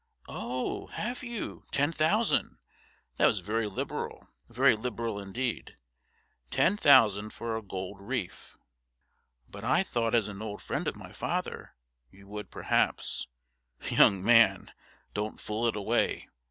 [0.27, 0.87] 'Oh!
[0.87, 1.63] Have you!
[1.69, 2.57] Ten thousand?
[3.17, 5.77] That was very liberal very liberal indeed.
[6.49, 8.57] Ten thousand for a gold reef!'
[9.47, 11.75] 'But I thought as an old friend of my father
[12.09, 13.27] you would, perhaps'
[13.91, 14.71] 'Young man,
[15.13, 16.27] don't fool it away.